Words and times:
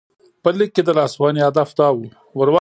په 0.43 0.49
لیک 0.57 0.71
کې 0.75 0.83
د 0.85 0.89
لاسوهنې 0.99 1.41
هدف 1.47 1.69
دا 1.79 1.87
و. 1.93 1.97